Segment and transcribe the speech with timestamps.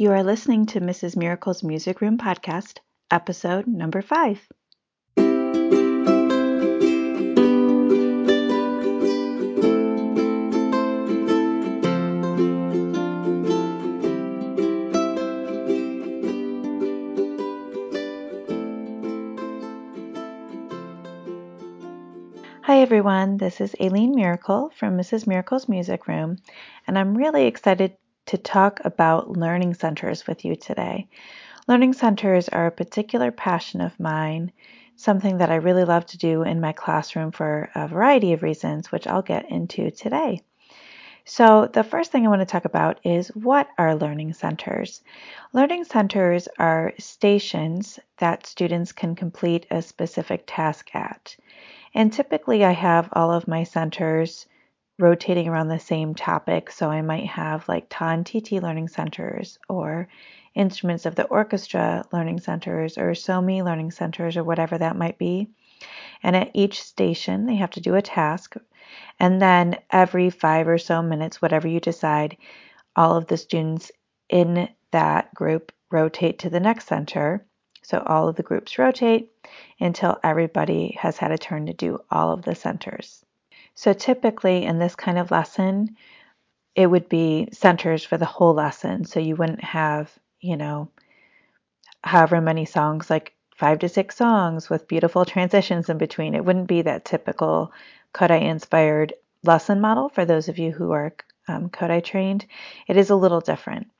[0.00, 1.14] You are listening to Mrs.
[1.14, 2.78] Miracle's Music Room podcast,
[3.10, 4.40] episode number five.
[22.62, 25.26] Hi everyone, this is Aileen Miracle from Mrs.
[25.26, 26.38] Miracle's Music Room,
[26.86, 27.99] and I'm really excited
[28.30, 31.08] to talk about learning centers with you today.
[31.66, 34.52] Learning centers are a particular passion of mine,
[34.94, 38.92] something that I really love to do in my classroom for a variety of reasons,
[38.92, 40.42] which I'll get into today.
[41.24, 45.02] So, the first thing I want to talk about is what are learning centers?
[45.52, 51.34] Learning centers are stations that students can complete a specific task at.
[51.94, 54.46] And typically, I have all of my centers
[55.00, 56.70] rotating around the same topic.
[56.70, 60.08] So I might have like Ta and TT learning centers or
[60.54, 65.48] instruments of the orchestra learning centers or SOMI learning centers or whatever that might be.
[66.22, 68.56] And at each station, they have to do a task.
[69.18, 72.36] And then every five or so minutes, whatever you decide,
[72.96, 73.90] all of the students
[74.28, 77.46] in that group rotate to the next center.
[77.82, 79.32] So all of the groups rotate
[79.80, 83.24] until everybody has had a turn to do all of the centers.
[83.80, 85.96] So typically in this kind of lesson,
[86.74, 89.06] it would be centers for the whole lesson.
[89.06, 90.90] So you wouldn't have, you know,
[92.04, 96.34] however many songs, like five to six songs with beautiful transitions in between.
[96.34, 97.72] It wouldn't be that typical
[98.12, 99.14] Kodály inspired
[99.44, 101.14] lesson model for those of you who are
[101.48, 102.44] um, Kodály trained.
[102.86, 103.90] It is a little different.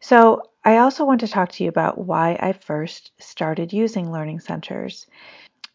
[0.00, 4.40] So I also want to talk to you about why I first started using learning
[4.40, 5.06] centers.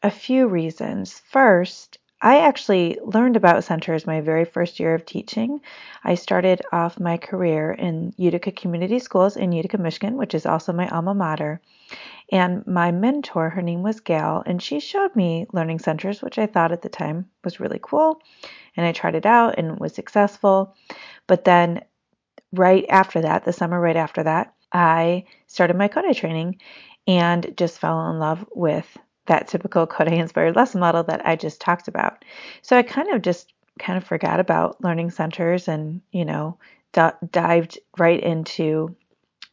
[0.03, 1.23] A few reasons.
[1.31, 5.61] First, I actually learned about centers my very first year of teaching.
[6.03, 10.73] I started off my career in Utica Community Schools in Utica, Michigan, which is also
[10.73, 11.61] my alma mater.
[12.31, 16.47] And my mentor, her name was Gail, and she showed me learning centers, which I
[16.47, 18.19] thought at the time was really cool.
[18.75, 20.75] And I tried it out and was successful.
[21.27, 21.83] But then,
[22.51, 26.59] right after that, the summer right after that, I started my Kodály training
[27.05, 31.61] and just fell in love with that typical Kodály inspired lesson model that I just
[31.61, 32.23] talked about.
[32.61, 36.57] So I kind of just kind of forgot about learning centers and, you know,
[36.93, 38.95] d- dived right into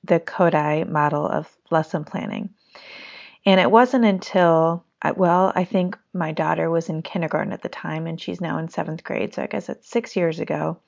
[0.05, 2.51] the Kodály model of lesson planning.
[3.45, 7.69] And it wasn't until, uh, well, I think my daughter was in kindergarten at the
[7.69, 9.35] time and she's now in seventh grade.
[9.35, 10.79] So I guess it's six years ago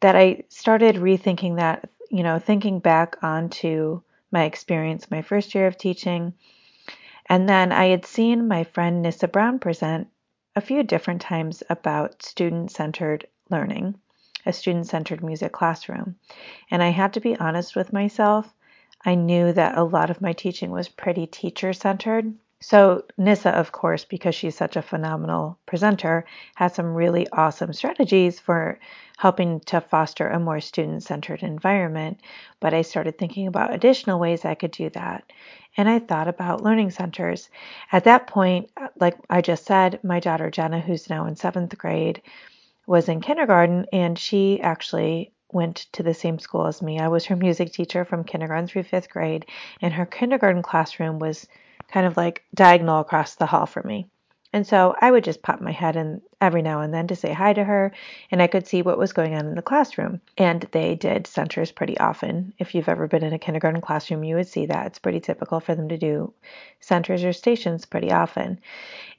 [0.00, 5.66] that I started rethinking that, you know, thinking back onto my experience, my first year
[5.66, 6.34] of teaching
[7.26, 10.08] and then I had seen my friend Nissa Brown present
[10.56, 13.96] a few different times about student centered learning,
[14.46, 16.16] a student centered music classroom.
[16.70, 18.52] And I had to be honest with myself.
[19.04, 22.34] I knew that a lot of my teaching was pretty teacher centered.
[22.66, 28.40] So, Nissa, of course, because she's such a phenomenal presenter, has some really awesome strategies
[28.40, 28.78] for
[29.18, 32.20] helping to foster a more student centered environment.
[32.60, 35.30] But I started thinking about additional ways I could do that
[35.76, 37.50] and I thought about learning centers.
[37.92, 42.22] At that point, like I just said, my daughter Jenna, who's now in seventh grade,
[42.86, 46.98] was in kindergarten, and she actually went to the same school as me.
[46.98, 49.44] I was her music teacher from kindergarten through fifth grade,
[49.82, 51.46] and her kindergarten classroom was
[51.88, 54.08] kind of like diagonal across the hall from me.
[54.54, 57.32] And so I would just pop my head in every now and then to say
[57.32, 57.90] hi to her,
[58.30, 60.20] and I could see what was going on in the classroom.
[60.38, 62.52] And they did centers pretty often.
[62.60, 64.86] If you've ever been in a kindergarten classroom, you would see that.
[64.86, 66.32] It's pretty typical for them to do
[66.78, 68.60] centers or stations pretty often.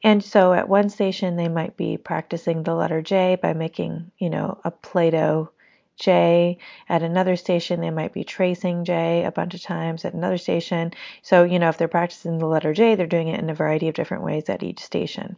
[0.03, 4.29] And so at one station, they might be practicing the letter J by making, you
[4.29, 5.49] know, a Play Doh
[5.97, 6.57] J.
[6.89, 10.93] At another station, they might be tracing J a bunch of times at another station.
[11.21, 13.87] So, you know, if they're practicing the letter J, they're doing it in a variety
[13.87, 15.37] of different ways at each station.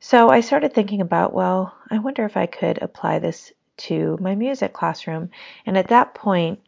[0.00, 4.34] So I started thinking about, well, I wonder if I could apply this to my
[4.34, 5.30] music classroom.
[5.66, 6.60] And at that point,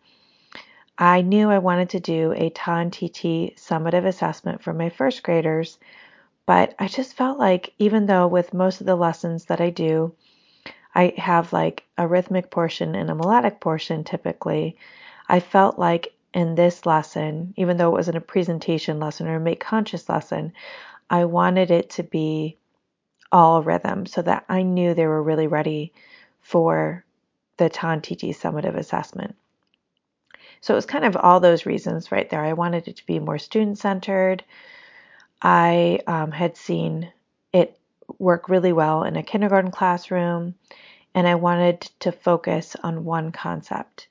[0.99, 5.23] I knew I wanted to do a Ta and TT summative assessment for my first
[5.23, 5.79] graders,
[6.45, 10.15] but I just felt like even though with most of the lessons that I do,
[10.95, 14.77] I have like a rhythmic portion and a melodic portion typically.
[15.29, 19.41] I felt like in this lesson, even though it wasn't a presentation lesson or a
[19.41, 20.53] make conscious lesson,
[21.09, 22.57] I wanted it to be
[23.33, 25.93] all rhythm so that I knew they were really ready
[26.41, 27.05] for
[27.57, 29.37] the Ta and TT summative assessment.
[30.61, 32.45] So it was kind of all those reasons right there.
[32.45, 34.45] I wanted it to be more student centered.
[35.41, 37.13] I um, had seen
[37.53, 37.79] it
[38.19, 40.55] work really well in a kindergarten classroom,
[41.15, 44.09] and I wanted to focus on one concept.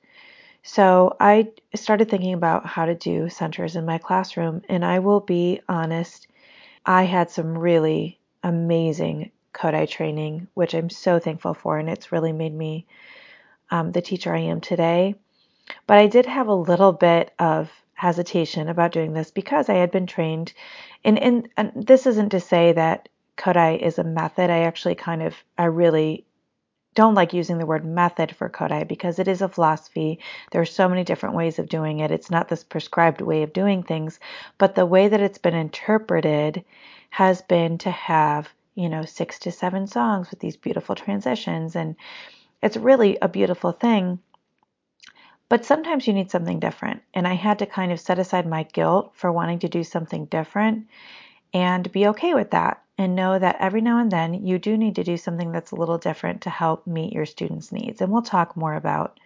[0.62, 5.20] So I started thinking about how to do centers in my classroom, and I will
[5.20, 6.26] be honest,
[6.84, 12.32] I had some really amazing Kodály training, which I'm so thankful for, and it's really
[12.32, 12.86] made me
[13.70, 15.14] um, the teacher I am today.
[15.86, 19.90] But I did have a little bit of hesitation about doing this because I had
[19.90, 20.52] been trained,
[21.04, 23.09] and, and, and this isn't to say that
[23.40, 24.50] Kodály is a method.
[24.50, 26.26] I actually kind of, I really
[26.94, 30.18] don't like using the word method for Kodály because it is a philosophy.
[30.50, 32.10] There are so many different ways of doing it.
[32.10, 34.20] It's not this prescribed way of doing things,
[34.58, 36.64] but the way that it's been interpreted
[37.08, 41.76] has been to have, you know, six to seven songs with these beautiful transitions.
[41.76, 41.96] And
[42.62, 44.18] it's really a beautiful thing.
[45.48, 47.02] But sometimes you need something different.
[47.14, 50.26] And I had to kind of set aside my guilt for wanting to do something
[50.26, 50.88] different
[51.54, 54.96] and be okay with that and know that every now and then you do need
[54.96, 58.02] to do something that's a little different to help meet your students' needs.
[58.02, 59.18] And we'll talk more about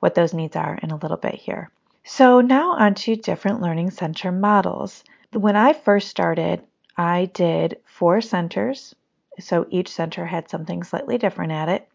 [0.00, 1.70] what those needs are in a little bit here.
[2.04, 5.04] So, now on to different learning center models.
[5.32, 6.62] When I first started,
[6.96, 8.94] I did four centers.
[9.38, 11.86] So, each center had something slightly different at it.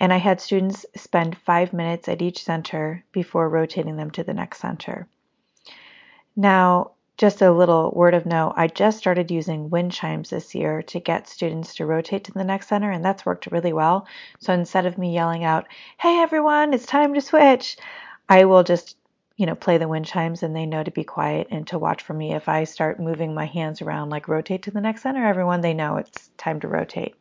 [0.00, 4.32] And I had students spend five minutes at each center before rotating them to the
[4.32, 5.06] next center.
[6.34, 10.80] Now, just a little word of note I just started using wind chimes this year
[10.84, 14.06] to get students to rotate to the next center, and that's worked really well.
[14.38, 15.68] So instead of me yelling out,
[15.98, 17.76] Hey everyone, it's time to switch,
[18.26, 18.96] I will just
[19.36, 22.02] you know, play the wind chimes and they know to be quiet and to watch
[22.02, 22.32] for me.
[22.32, 25.74] If I start moving my hands around, like rotate to the next center, everyone, they
[25.74, 27.16] know it's time to rotate.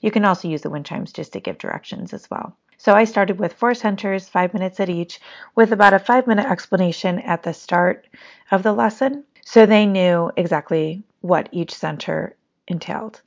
[0.00, 2.56] You can also use the wind chimes just to give directions as well.
[2.76, 5.20] So I started with four centers, five minutes at each,
[5.54, 8.06] with about a five minute explanation at the start
[8.50, 9.24] of the lesson.
[9.44, 12.36] So they knew exactly what each center
[12.68, 13.20] entailed.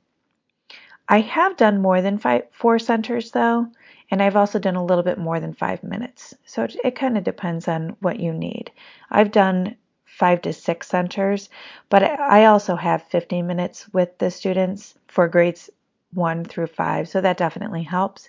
[1.08, 3.68] I have done more than five, four centers though,
[4.10, 6.34] and I've also done a little bit more than five minutes.
[6.46, 8.70] So it, it kind of depends on what you need.
[9.10, 11.50] I've done five to six centers,
[11.88, 15.70] but I also have 15 minutes with the students for grades
[16.12, 18.28] one through five, so that definitely helps.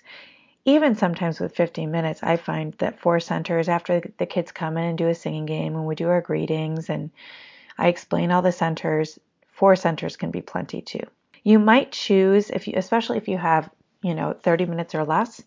[0.64, 4.84] Even sometimes with 15 minutes, I find that four centers after the kids come in
[4.84, 7.10] and do a singing game and we do our greetings and
[7.78, 9.18] I explain all the centers.
[9.48, 11.06] Four centers can be plenty too.
[11.42, 13.70] You might choose if you especially if you have,
[14.02, 15.42] you know, 30 minutes or less,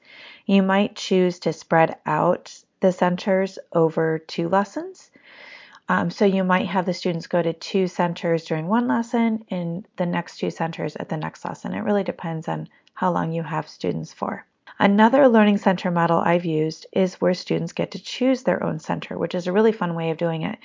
[0.45, 5.11] you might choose to spread out the centers over two lessons.
[5.89, 9.87] Um, so you might have the students go to two centers during one lesson and
[9.95, 11.73] the next two centers at the next lesson.
[11.73, 14.45] It really depends on how long you have students for.
[14.79, 19.17] Another learning center model I've used is where students get to choose their own center,
[19.17, 20.57] which is a really fun way of doing it.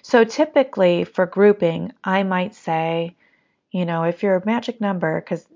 [0.00, 3.14] So typically for grouping, I might say,
[3.70, 5.46] you know, if your magic number, because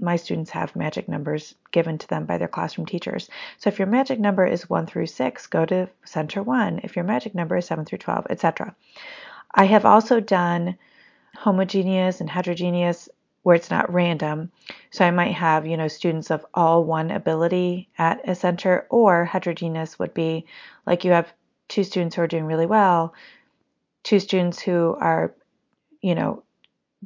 [0.00, 3.28] my students have magic numbers given to them by their classroom teachers.
[3.58, 6.80] So if your magic number is 1 through 6, go to center 1.
[6.82, 8.74] If your magic number is 7 through 12, etc.
[9.54, 10.76] I have also done
[11.36, 13.08] homogeneous and heterogeneous
[13.44, 14.50] where it's not random.
[14.90, 19.26] So I might have, you know, students of all one ability at a center, or
[19.26, 20.46] heterogeneous would be
[20.86, 21.32] like you have
[21.68, 23.14] two students who are doing really well,
[24.02, 25.34] two students who are,
[26.00, 26.42] you know,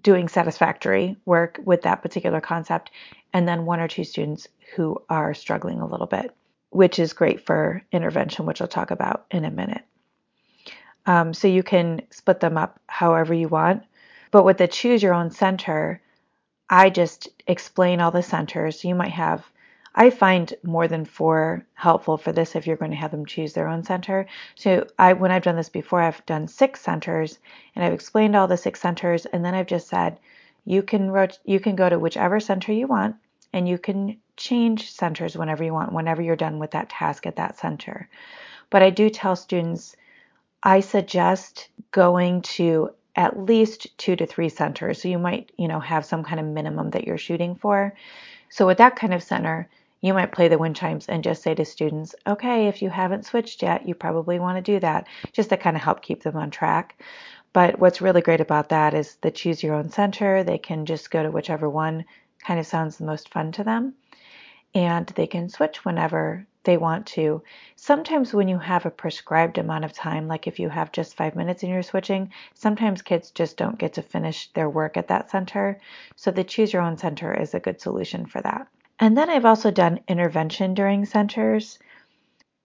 [0.00, 2.92] doing satisfactory work with that particular concept,
[3.32, 4.46] and then one or two students
[4.76, 6.32] who are struggling a little bit,
[6.70, 9.82] which is great for intervention, which I'll talk about in a minute.
[11.04, 13.82] Um, so you can split them up however you want.
[14.30, 16.00] But with the choose your own center,
[16.70, 18.84] I just explain all the centers.
[18.84, 19.44] You might have,
[19.94, 23.52] I find more than four helpful for this if you're going to have them choose
[23.52, 24.26] their own center.
[24.54, 27.38] So I, when I've done this before, I've done six centers
[27.74, 30.18] and I've explained all the six centers, and then I've just said,
[30.64, 33.16] you can you can go to whichever center you want,
[33.54, 37.36] and you can change centers whenever you want, whenever you're done with that task at
[37.36, 38.08] that center.
[38.68, 39.96] But I do tell students,
[40.62, 45.02] I suggest going to at least two to three centers.
[45.02, 47.92] So you might, you know, have some kind of minimum that you're shooting for.
[48.48, 49.68] So with that kind of center,
[50.00, 53.26] you might play the wind chimes and just say to students, okay, if you haven't
[53.26, 56.36] switched yet, you probably want to do that, just to kind of help keep them
[56.36, 57.02] on track.
[57.52, 60.44] But what's really great about that is the choose your own center.
[60.44, 62.04] They can just go to whichever one
[62.46, 63.94] kind of sounds the most fun to them.
[64.76, 67.42] And they can switch whenever they want to.
[67.76, 71.34] Sometimes when you have a prescribed amount of time, like if you have just five
[71.34, 75.30] minutes and you're switching, sometimes kids just don't get to finish their work at that
[75.30, 75.80] center.
[76.14, 78.68] So the choose your own center is a good solution for that.
[78.98, 81.78] And then I've also done intervention during centers.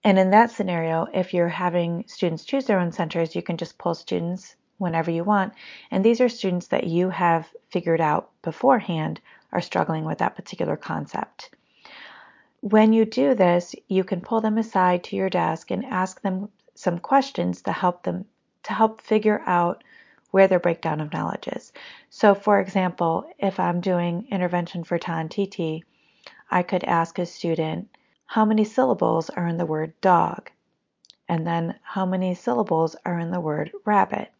[0.04, 3.78] And in that scenario, if you're having students choose their own centers, you can just
[3.78, 5.54] pull students whenever you want.
[5.92, 9.22] And these are students that you have figured out beforehand
[9.54, 11.52] are struggling with that particular concept.
[12.64, 16.48] When you do this, you can pull them aside to your desk and ask them
[16.76, 18.24] some questions to help them
[18.64, 19.84] to help figure out
[20.32, 21.74] where their breakdown of knowledge is.
[22.10, 25.84] So for example, if I'm doing intervention for Ta and TT,
[26.50, 27.90] I could ask a student
[28.28, 30.50] how many syllables are in the word dog
[31.28, 34.32] and then how many syllables are in the word rabbit.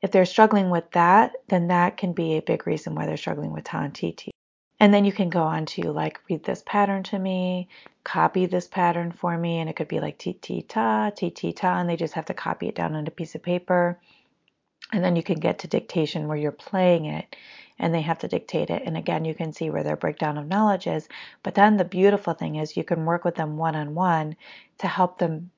[0.00, 3.52] If they're struggling with that, then that can be a big reason why they're struggling
[3.52, 3.90] with Ta
[4.82, 7.68] and then you can go on to like read this pattern to me,
[8.02, 11.52] copy this pattern for me, and it could be like ti ti ta, ti ti
[11.52, 14.00] ta, and they just have to copy it down on a piece of paper.
[14.92, 17.36] And then you can get to dictation where you're playing it
[17.78, 18.82] and they have to dictate it.
[18.84, 21.08] And again, you can see where their breakdown of knowledge is.
[21.44, 24.34] But then the beautiful thing is you can work with them one on one
[24.78, 25.52] to help them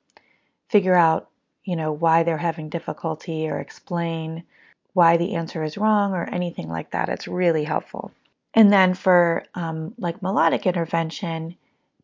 [0.68, 1.30] figure out,
[1.64, 4.44] you know, why they're having difficulty or explain
[4.92, 7.08] why the answer is wrong or anything like that.
[7.08, 8.12] It's really helpful.
[8.54, 11.56] And then for um, like melodic intervention,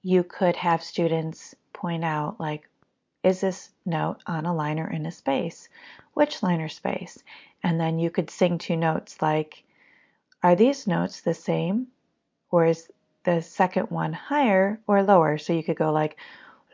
[0.03, 2.69] you could have students point out like,
[3.23, 5.69] is this note on a line or in a space?
[6.15, 7.23] Which line or space?
[7.63, 9.63] And then you could sing two notes like,
[10.43, 11.89] are these notes the same?
[12.51, 12.91] Or is
[13.25, 15.39] the second one higher or lower?
[15.39, 16.17] So you could go like,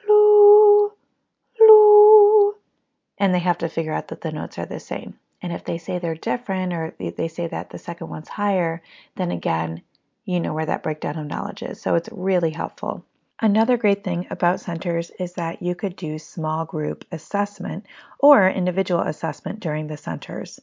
[0.09, 0.93] loo,
[1.61, 2.55] loo,
[3.19, 5.19] and they have to figure out that the notes are the same.
[5.43, 8.83] And if they say they're different or they say that the second one's higher,
[9.17, 9.83] then again,
[10.25, 11.81] you know where that breakdown of knowledge is.
[11.81, 13.05] So it's really helpful.
[13.41, 17.85] Another great thing about centers is that you could do small group assessment
[18.19, 20.59] or individual assessment during the centers.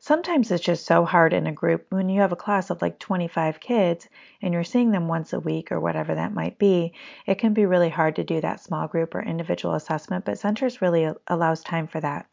[0.00, 2.98] Sometimes it's just so hard in a group when you have a class of like
[2.98, 4.08] 25 kids
[4.42, 6.92] and you're seeing them once a week or whatever that might be.
[7.26, 10.82] It can be really hard to do that small group or individual assessment, but centers
[10.82, 12.26] really allows time for that.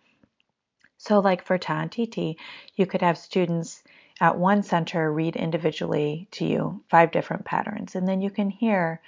[0.98, 2.38] So, like for Ta and TT,
[2.76, 3.84] you could have students
[4.20, 9.02] at one center read individually to you five different patterns, and then you can hear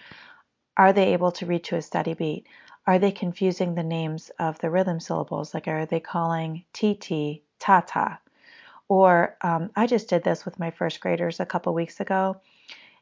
[0.77, 2.47] are they able to read to a steady beat?
[2.87, 5.53] Are they confusing the names of the rhythm syllables?
[5.53, 8.19] Like, are they calling TT Tata?
[8.87, 12.37] Or um, I just did this with my first graders a couple weeks ago,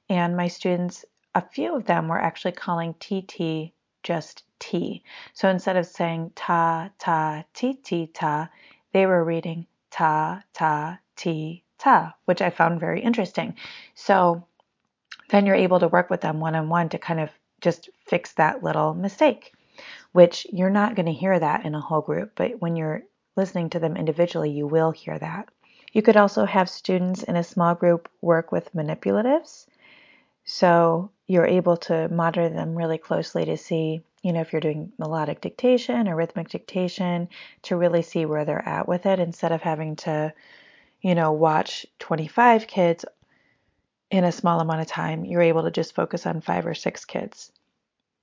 [0.09, 5.03] and my students, a few of them were actually calling TT just T.
[5.33, 8.49] So instead of saying ta, ta, ti, ti, ta,
[8.93, 13.55] they were reading ta, ta, ti, ta, which I found very interesting.
[13.95, 14.45] So
[15.29, 17.29] then you're able to work with them one on one to kind of
[17.61, 19.53] just fix that little mistake,
[20.11, 23.03] which you're not going to hear that in a whole group, but when you're
[23.35, 25.49] listening to them individually, you will hear that.
[25.93, 29.65] You could also have students in a small group work with manipulatives.
[30.43, 34.91] So you're able to monitor them really closely to see you know, if you're doing
[34.97, 37.29] melodic dictation or rhythmic dictation,
[37.61, 40.33] to really see where they're at with it instead of having to,
[41.01, 43.05] you know, watch 25 kids
[44.11, 45.23] in a small amount of time.
[45.23, 47.53] You're able to just focus on five or six kids.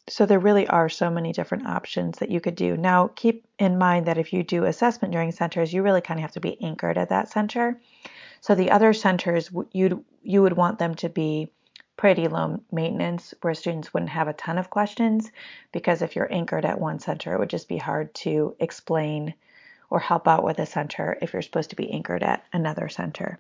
[0.06, 2.76] So there really are so many different options that you could do.
[2.76, 6.23] Now, keep in mind that if you do assessment during centers, you really kind of
[6.23, 7.80] have to be anchored at that center.
[8.42, 11.50] So the other centers, you'd you would want them to be
[11.97, 15.31] pretty low maintenance where students wouldn't have a ton of questions
[15.73, 19.35] because if you're anchored at one center, it would just be hard to explain
[19.91, 23.39] or help out with a center if you're supposed to be anchored at another center.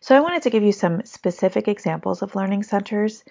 [0.00, 3.24] So I wanted to give you some specific examples of learning centers.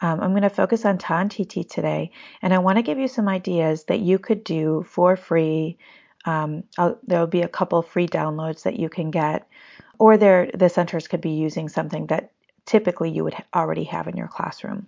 [0.00, 2.10] Um, I'm going to focus on Ta TT today,
[2.42, 5.78] and I want to give you some ideas that you could do for free.
[6.24, 6.64] Um,
[7.06, 9.48] there'll be a couple free downloads that you can get,
[9.98, 12.32] or the centers could be using something that
[12.66, 14.86] typically you would already have in your classroom.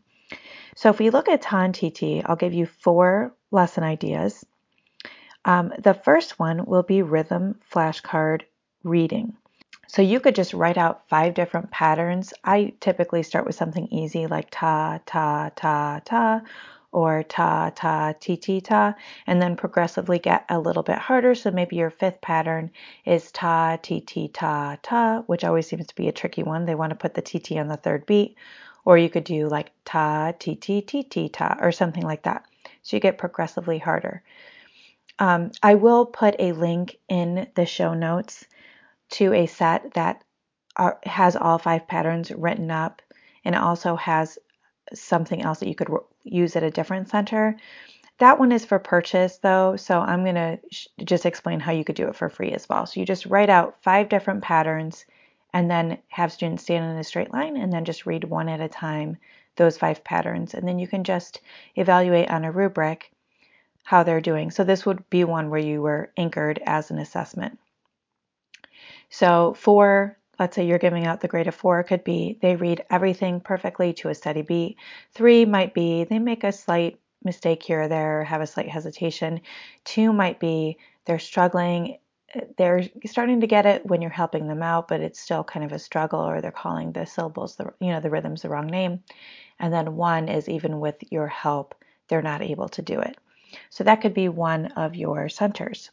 [0.75, 4.45] So if we look at Ta and TT, I'll give you four lesson ideas.
[5.45, 8.43] Um, the first one will be rhythm flashcard
[8.83, 9.37] reading.
[9.89, 12.35] So you could just write out five different patterns.
[12.45, 16.43] I typically start with something easy like ta, ta, ta, ta,
[16.93, 18.95] or ta, ta, ti, ti, ta,
[19.27, 21.35] and then progressively get a little bit harder.
[21.35, 22.71] So maybe your fifth pattern
[23.05, 26.65] is ta, ti, ti, ta, ta, which always seems to be a tricky one.
[26.65, 28.37] They want to put the ti, ti on the third beat.
[28.85, 32.45] Or you could do like ta, ti, ti, ti, ti, ta, or something like that.
[32.83, 34.23] So you get progressively harder.
[35.19, 38.45] Um, I will put a link in the show notes
[39.11, 40.23] to a set that
[40.77, 43.03] are, has all five patterns written up
[43.45, 44.39] and also has
[44.95, 45.91] something else that you could
[46.25, 47.57] use at a different center.
[48.19, 51.85] That one is for purchase though, so I'm going to sh- just explain how you
[51.85, 52.87] could do it for free as well.
[52.87, 55.05] So you just write out five different patterns
[55.53, 58.61] and then have students stand in a straight line and then just read one at
[58.61, 59.19] a time
[59.57, 60.55] those five patterns.
[60.55, 61.41] And then you can just
[61.77, 63.11] evaluate on a rubric
[63.85, 64.51] how they're doing.
[64.51, 67.59] So this would be one where you were anchored as an assessment.
[69.09, 72.85] So for let's say you're giving out the grade of four, could be they read
[72.91, 74.77] everything perfectly to a steady beat.
[75.13, 79.41] Three might be they make a slight mistake here or there, have a slight hesitation.
[79.85, 81.99] Two might be they're struggling.
[82.35, 85.65] Eh, they're starting to get it when you're helping them out, but it's still kind
[85.65, 88.67] of a struggle, or they're calling the syllables, the, you know, the rhythms the wrong
[88.67, 89.03] name.
[89.59, 91.75] And then one is even with your help,
[92.09, 93.17] they're not able to do it.
[93.71, 95.91] So that could be one of your centers.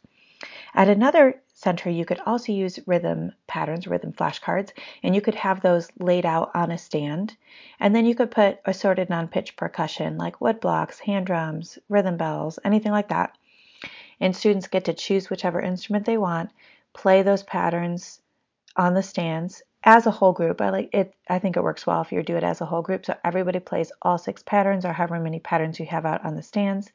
[0.74, 4.70] At another center, you could also use rhythm patterns, rhythm flashcards,
[5.02, 7.36] and you could have those laid out on a stand.
[7.80, 12.16] And then you could put assorted non pitch percussion like wood blocks, hand drums, rhythm
[12.16, 13.36] bells, anything like that.
[14.20, 16.50] And students get to choose whichever instrument they want,
[16.92, 18.20] play those patterns
[18.76, 20.60] on the stands as a whole group.
[20.60, 21.14] I like it.
[21.28, 23.06] I think it works well if you do it as a whole group.
[23.06, 26.42] So everybody plays all six patterns or however many patterns you have out on the
[26.42, 26.90] stands.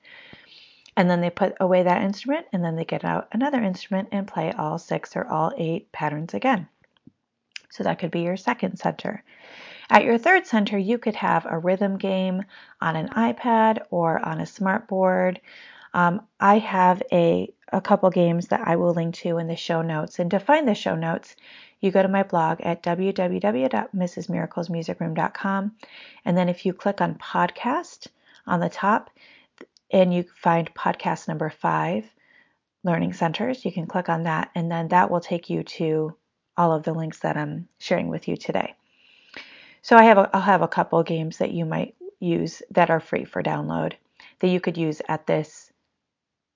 [1.00, 4.28] And then they put away that instrument and then they get out another instrument and
[4.28, 6.68] play all six or all eight patterns again.
[7.70, 9.24] So that could be your second center.
[9.90, 12.44] At your third center, you could have a rhythm game
[12.82, 15.40] on an iPad or on a smart board.
[15.94, 19.82] Um, I have a, a couple games that I will link to in the show
[19.82, 20.20] notes.
[20.20, 21.38] And to find the show notes,
[21.80, 25.72] you go to my blog at www.mrsmiraclesmusicroom.com.
[26.26, 28.08] And then if you click on podcast
[28.46, 29.10] on the top,
[29.92, 32.06] and you find podcast number five,
[32.84, 33.66] Learning Centers.
[33.66, 36.16] You can click on that, and then that will take you to
[36.58, 38.76] all of the links that I'm sharing with you today.
[39.82, 43.00] So I have a, I'll have a couple games that you might use that are
[43.00, 43.94] free for download
[44.40, 45.72] that you could use at this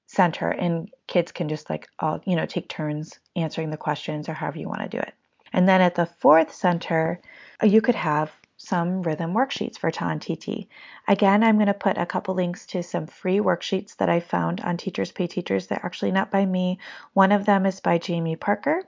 [0.08, 4.34] center, and kids can just like all you know take turns answering the questions or
[4.34, 5.14] however you want to do it.
[5.52, 7.22] And then at the fourth center,
[7.62, 8.32] you could have
[8.64, 10.68] some rhythm worksheets for Ta and TT.
[11.08, 14.62] Again, I'm going to put a couple links to some free worksheets that I found
[14.62, 15.68] on Teachers Pay Teachers.
[15.68, 16.80] They're actually not by me.
[17.14, 18.84] One of them is by Jamie Parker,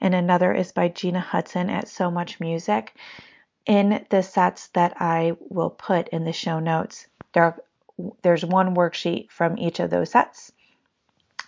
[0.00, 2.94] and another is by Gina Hudson at So Much Music.
[3.66, 7.58] In the sets that I will put in the show notes, there,
[8.22, 10.52] there's one worksheet from each of those sets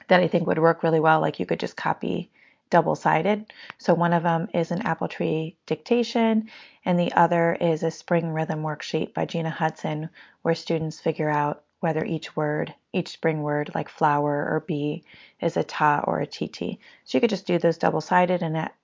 [0.08, 1.20] that I think would work really well.
[1.20, 2.30] Like you could just copy
[2.70, 3.52] double sided.
[3.78, 6.48] So one of them is an apple tree dictation,
[6.85, 10.09] and the other is a spring rhythm worksheet by Gina Hudson,
[10.42, 15.02] where students figure out whether each word, each spring word like flower or bee,
[15.40, 16.78] is a ta or a tt.
[17.04, 18.74] So you could just do those double sided, and at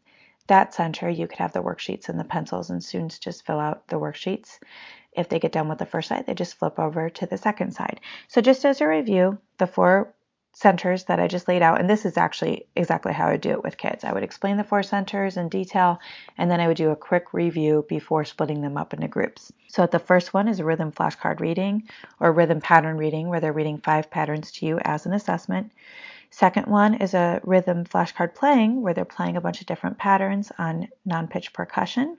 [0.47, 3.89] that center, you could have the worksheets and the pencils, and students just fill out
[3.89, 4.59] the worksheets.
[5.13, 7.73] If they get done with the first side, they just flip over to the second
[7.73, 8.01] side.
[8.29, 10.15] So, just as a review, the four
[10.57, 11.81] centers that I just laid out.
[11.81, 14.05] And this is actually exactly how I would do it with kids.
[14.05, 16.01] I would explain the four centers in detail,
[16.39, 19.53] and then I would do a quick review before splitting them up into groups.
[19.69, 21.83] So the first one is a rhythm flashcard reading
[22.21, 25.73] or rhythm pattern reading, where they're reading five patterns to you as an assessment.
[26.31, 30.51] Second one is a rhythm flashcard playing, where they're playing a bunch of different patterns
[30.57, 32.17] on non pitch percussion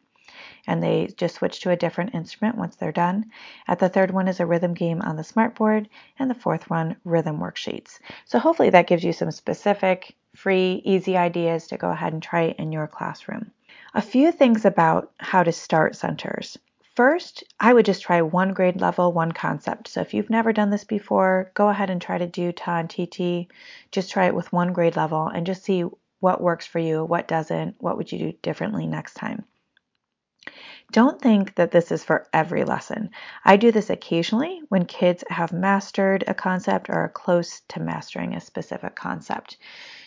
[0.66, 3.26] and they just switch to a different instrument once they're done.
[3.68, 5.88] At the third one is a rhythm game on the smartboard,
[6.20, 8.00] and the fourth one, rhythm worksheets.
[8.26, 12.56] So hopefully that gives you some specific, free, easy ideas to go ahead and try
[12.58, 13.52] in your classroom.
[13.94, 16.58] A few things about how to start centers.
[16.98, 19.88] First, I would just try one grade level, one concept.
[19.88, 22.90] So if you've never done this before, go ahead and try to do Ta and
[22.90, 23.52] TT.
[23.92, 25.86] Just try it with one grade level and just see
[26.20, 29.46] what works for you, what doesn't, what would you do differently next time.
[30.92, 33.10] Don't think that this is for every lesson.
[33.44, 38.34] I do this occasionally when kids have mastered a concept or are close to mastering
[38.34, 39.58] a specific concept.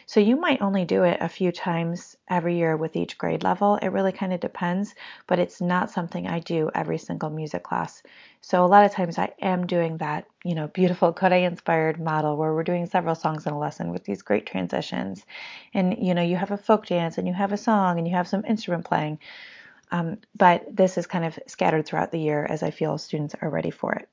[0.07, 3.76] So you might only do it a few times every year with each grade level.
[3.76, 4.96] It really kind of depends,
[5.29, 8.03] but it's not something I do every single music class.
[8.40, 12.37] So a lot of times I am doing that, you know, beautiful Kodály inspired model
[12.37, 15.24] where we're doing several songs in a lesson with these great transitions.
[15.74, 18.16] And you know, you have a folk dance and you have a song and you
[18.16, 19.20] have some instrument playing.
[19.90, 23.50] Um, but this is kind of scattered throughout the year as I feel students are
[23.50, 24.09] ready for it.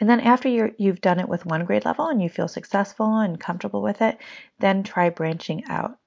[0.00, 3.18] And then after you have done it with one grade level and you feel successful
[3.18, 4.18] and comfortable with it,
[4.58, 5.98] then try branching out.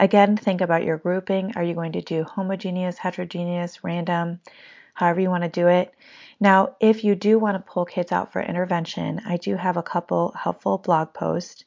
[0.00, 1.52] Again, think about your grouping.
[1.54, 4.40] Are you going to do homogeneous, heterogeneous, random,
[4.94, 5.94] however you want to do it?
[6.40, 9.82] Now, if you do want to pull kids out for intervention, I do have a
[9.82, 11.64] couple helpful blog posts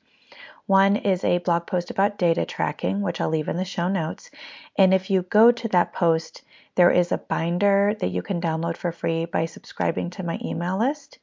[0.69, 4.29] one is a blog post about data tracking, which I'll leave in the show notes.
[4.77, 6.43] And if you go to that post,
[6.75, 10.77] there is a binder that you can download for free by subscribing to my email
[10.77, 11.17] list.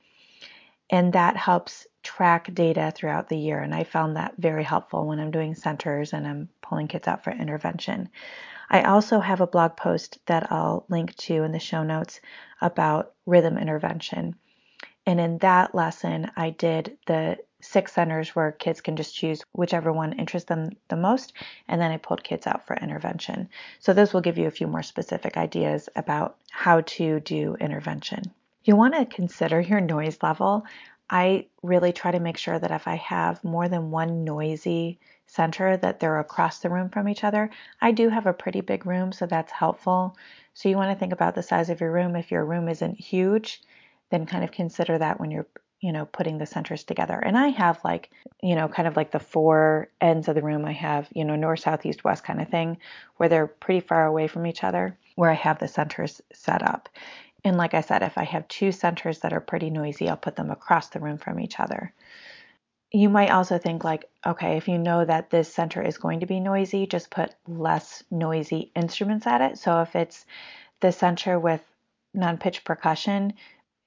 [0.90, 3.61] And that helps track data throughout the year.
[3.61, 7.22] And I found that very helpful when I'm doing centers and I'm pulling kids out
[7.22, 8.09] for intervention.
[8.68, 12.20] I also have a blog post that I'll link to in the show notes
[12.61, 14.35] about rhythm intervention.
[15.06, 19.92] And in that lesson, I did the six centers where kids can just choose whichever
[19.92, 21.32] one interests them the most,
[21.68, 23.48] and then I pulled kids out for intervention.
[23.80, 28.22] So this will give you a few more specific ideas about how to do intervention.
[28.64, 30.64] You want to consider your noise level.
[31.08, 35.76] I really try to make sure that if I have more than one noisy center
[35.76, 37.50] that they're across the room from each other.
[37.80, 40.16] I do have a pretty big room, so that's helpful.
[40.54, 42.16] So you want to think about the size of your room.
[42.16, 43.62] If your room isn't huge,
[44.10, 45.46] then kind of consider that when you're
[45.80, 47.18] you know putting the centers together.
[47.18, 48.10] And i have like
[48.42, 50.64] you know kind of like the four ends of the room.
[50.64, 52.78] I have you know north south east west kind of thing
[53.16, 56.88] where they're pretty far away from each other where i have the centers set up.
[57.44, 60.36] And like i said if i have two centers that are pretty noisy i'll put
[60.36, 61.92] them across the room from each other.
[62.92, 66.26] You might also think like okay if you know that this center is going to
[66.26, 69.58] be noisy just put less noisy instruments at it.
[69.58, 70.24] So if it's
[70.80, 71.62] the center with
[72.14, 73.34] non-pitch percussion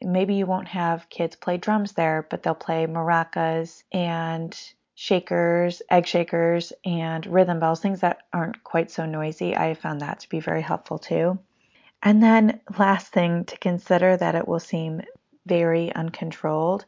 [0.01, 4.57] maybe you won't have kids play drums there, but they'll play maracas and
[4.95, 9.55] shakers, egg shakers, and rhythm bells, things that aren't quite so noisy.
[9.55, 11.39] I found that to be very helpful too.
[12.01, 15.01] And then, last thing to consider that it will seem
[15.45, 16.85] very uncontrolled.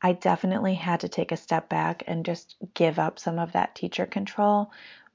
[0.00, 3.74] I definitely had to take a step back and just give up some of that
[3.74, 4.70] teacher control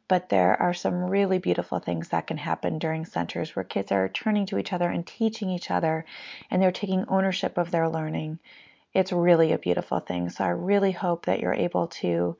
[0.09, 4.09] but there are some really beautiful things that can happen during centers where kids are
[4.09, 6.03] turning to each other and teaching each other
[6.49, 8.39] and they're taking ownership of their learning.
[8.91, 10.29] It's really a beautiful thing.
[10.29, 12.35] So I really hope that you're able to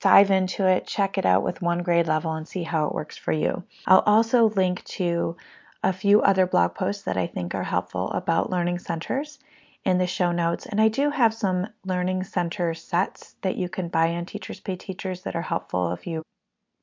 [0.00, 3.16] dive into it, check it out with one grade level, and see how it works
[3.16, 3.64] for you.
[3.86, 5.36] I'll also link to
[5.82, 9.38] a few other blog posts that I think are helpful about learning centers
[9.82, 10.66] in the show notes.
[10.66, 14.76] And I do have some learning center sets that you can buy on Teachers Pay
[14.76, 16.22] Teachers that are helpful if you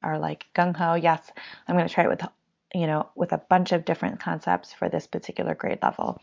[0.03, 1.31] are like gung ho, yes,
[1.67, 2.21] I'm going to try it with,
[2.73, 6.21] you know, with a bunch of different concepts for this particular grade level.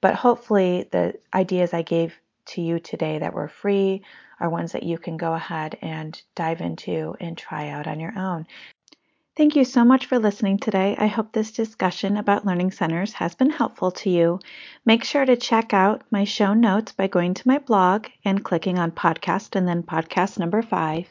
[0.00, 2.14] But hopefully, the ideas I gave
[2.46, 4.02] to you today that were free
[4.40, 8.12] are ones that you can go ahead and dive into and try out on your
[8.18, 8.46] own.
[9.36, 10.94] Thank you so much for listening today.
[10.96, 14.38] I hope this discussion about learning centers has been helpful to you.
[14.84, 18.78] Make sure to check out my show notes by going to my blog and clicking
[18.78, 21.08] on podcast and then podcast number five.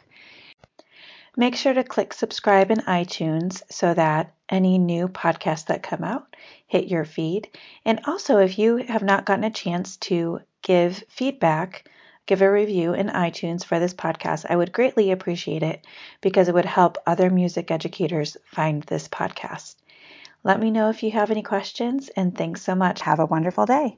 [1.36, 6.36] Make sure to click subscribe in iTunes so that any new podcasts that come out
[6.68, 7.50] hit your feed.
[7.86, 11.90] And also, if you have not gotten a chance to give feedback,
[12.28, 15.86] give a review in iTunes for this podcast, I would greatly appreciate it
[16.22, 19.76] because it would help other music educators find this podcast.
[20.44, 23.02] Let me know if you have any questions, and thanks so much.
[23.02, 23.98] Have a wonderful day.